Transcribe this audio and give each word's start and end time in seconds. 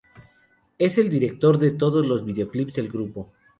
Es 0.79 0.97
el 0.97 1.11
director 1.11 1.59
de 1.59 1.69
todos 1.69 2.03
los 2.03 2.25
videoclips 2.25 2.73
del 2.73 2.89
grupo. 2.91 3.33